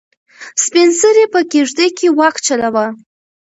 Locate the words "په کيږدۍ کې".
1.33-2.07